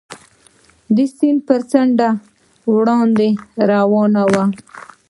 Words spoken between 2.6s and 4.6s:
وړاندې روان ووم.